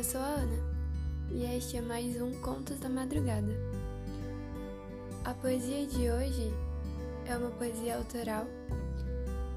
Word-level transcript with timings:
eu 0.00 0.02
sou 0.02 0.20
a 0.20 0.24
Ana 0.24 0.58
e 1.30 1.44
este 1.44 1.76
é 1.76 1.80
mais 1.80 2.20
um 2.20 2.32
Contos 2.40 2.80
da 2.80 2.88
Madrugada. 2.88 3.52
A 5.24 5.32
poesia 5.34 5.86
de 5.86 6.10
hoje 6.10 6.52
é 7.26 7.36
uma 7.36 7.50
poesia 7.50 7.96
autoral 7.96 8.46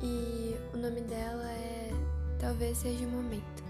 e 0.04 0.56
o 0.72 0.78
nome 0.78 1.02
dela 1.02 1.50
é 1.50 1.90
Talvez 2.40 2.78
Seja 2.78 3.06
o 3.06 3.10
Momento. 3.10 3.64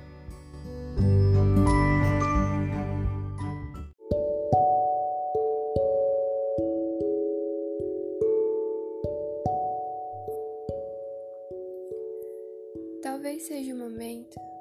Talvez 13.01 13.43
seja 13.43 13.73
o 13.73 13.77
momento 13.77 14.52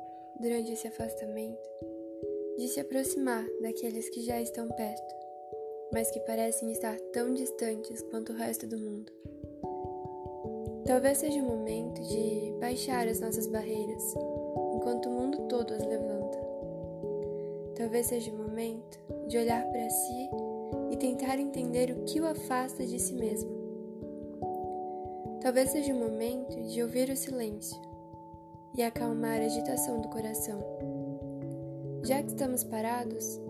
durante 0.42 0.72
esse 0.72 0.88
afastamento, 0.88 1.70
de 2.58 2.66
se 2.66 2.80
aproximar 2.80 3.46
daqueles 3.62 4.10
que 4.10 4.22
já 4.22 4.40
estão 4.40 4.68
perto, 4.68 5.14
mas 5.92 6.10
que 6.10 6.18
parecem 6.20 6.72
estar 6.72 6.98
tão 7.12 7.32
distantes 7.32 8.02
quanto 8.10 8.32
o 8.32 8.36
resto 8.36 8.66
do 8.66 8.76
mundo. 8.76 9.12
Talvez 10.84 11.18
seja 11.18 11.40
o 11.40 11.46
momento 11.46 12.02
de 12.02 12.52
baixar 12.58 13.06
as 13.06 13.20
nossas 13.20 13.46
barreiras, 13.46 14.14
enquanto 14.74 15.08
o 15.08 15.12
mundo 15.12 15.46
todo 15.48 15.74
as 15.74 15.86
levanta. 15.86 16.38
Talvez 17.76 18.08
seja 18.08 18.32
o 18.32 18.36
momento 18.36 18.98
de 19.28 19.38
olhar 19.38 19.64
para 19.70 19.90
si 19.90 20.28
e 20.90 20.96
tentar 20.96 21.38
entender 21.38 21.92
o 21.92 22.04
que 22.04 22.20
o 22.20 22.26
afasta 22.26 22.84
de 22.84 22.98
si 22.98 23.14
mesmo. 23.14 23.62
Talvez 25.40 25.70
seja 25.70 25.94
o 25.94 25.98
momento 25.98 26.60
de 26.62 26.82
ouvir 26.82 27.08
o 27.10 27.16
silêncio 27.16 27.91
e 28.74 28.82
acalmar 28.82 29.40
a 29.40 29.44
agitação 29.44 30.00
do 30.00 30.08
coração. 30.08 30.60
Já 32.02 32.22
que 32.22 32.28
estamos 32.28 32.64
parados, 32.64 33.40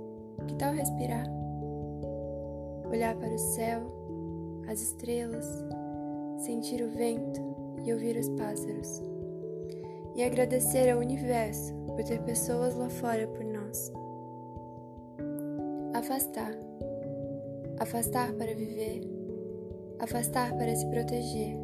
que 0.47 0.55
tal 0.57 0.75
respirar? 0.75 1.27
Olhar 2.91 3.15
para 3.17 3.33
o 3.33 3.39
céu, 3.39 3.81
as 4.69 4.81
estrelas, 4.81 5.47
sentir 6.39 6.83
o 6.83 6.91
vento 6.91 7.41
e 7.85 7.93
ouvir 7.93 8.17
os 8.17 8.29
pássaros. 8.31 9.03
E 10.15 10.23
agradecer 10.23 10.91
ao 10.91 10.99
universo 10.99 11.73
por 11.87 12.05
ter 12.05 12.21
pessoas 12.23 12.75
lá 12.75 12.91
fora 12.91 13.27
por 13.29 13.45
nós. 13.45 13.91
Afastar. 15.95 16.53
Afastar 17.79 18.33
para 18.35 18.55
viver. 18.55 19.09
Afastar 19.99 20.55
para 20.57 20.75
se 20.75 20.87
proteger. 20.87 21.57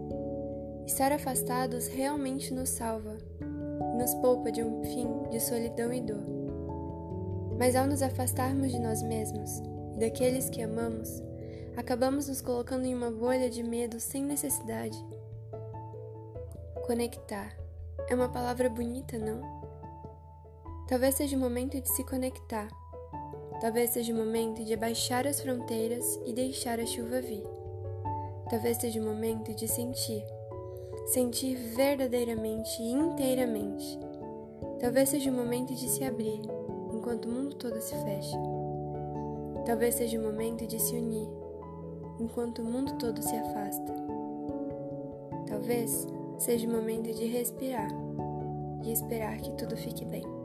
Estar 0.87 1.13
afastados 1.13 1.89
realmente 1.89 2.55
nos 2.55 2.71
salva 2.71 3.19
nos 3.99 4.15
poupa 4.15 4.53
de 4.53 4.63
um 4.63 4.83
fim 4.85 5.29
de 5.29 5.41
solidão 5.41 5.93
e 5.93 6.01
dor. 6.01 6.23
Mas 7.59 7.75
ao 7.75 7.87
nos 7.87 8.01
afastarmos 8.01 8.71
de 8.71 8.79
nós 8.79 9.03
mesmos 9.03 9.59
e 9.95 9.99
daqueles 9.99 10.49
que 10.49 10.63
amamos, 10.63 11.21
acabamos 11.77 12.29
nos 12.29 12.41
colocando 12.41 12.87
em 12.87 12.95
uma 12.95 13.11
bolha 13.11 13.51
de 13.51 13.63
medo 13.65 13.99
sem 13.99 14.23
necessidade. 14.23 14.97
Conectar 16.87 17.55
é 18.09 18.15
uma 18.15 18.29
palavra 18.29 18.71
bonita, 18.71 19.19
não? 19.19 19.43
Talvez 20.87 21.17
seja 21.17 21.37
o 21.37 21.41
momento 21.41 21.81
de 21.81 21.89
se 21.91 22.05
conectar. 22.05 22.69
Talvez 23.61 23.91
seja 23.91 24.13
o 24.13 24.17
momento 24.17 24.65
de 24.65 24.73
abaixar 24.73 25.27
as 25.27 25.41
fronteiras 25.41 26.19
e 26.25 26.33
deixar 26.33 26.79
a 26.79 26.87
chuva 26.87 27.21
vir. 27.21 27.43
Talvez 28.49 28.79
seja 28.79 29.01
o 29.01 29.05
momento 29.05 29.53
de 29.53 29.67
sentir 29.67 30.25
sentir 31.09 31.57
verdadeiramente 31.57 32.83
e 32.83 32.91
inteiramente. 32.91 33.99
Talvez 34.79 35.09
seja 35.09 35.31
o 35.31 35.35
momento 35.35 35.75
de 35.75 35.89
se 35.89 36.05
abrir, 36.05 36.41
enquanto 36.93 37.27
o 37.27 37.33
mundo 37.33 37.57
todo 37.57 37.81
se 37.81 37.95
fecha. 38.05 38.39
Talvez 39.65 39.95
seja 39.95 40.19
o 40.19 40.23
momento 40.23 40.67
de 40.67 40.79
se 40.79 40.95
unir, 40.95 41.29
enquanto 42.21 42.61
o 42.61 42.65
mundo 42.65 42.93
todo 42.99 43.23
se 43.23 43.35
afasta. 43.35 43.95
Talvez 45.47 46.07
seja 46.39 46.69
o 46.69 46.73
momento 46.73 47.13
de 47.13 47.27
respirar 47.27 47.89
e 48.85 48.93
esperar 48.93 49.39
que 49.39 49.51
tudo 49.53 49.77
fique 49.77 50.05
bem. 50.05 50.38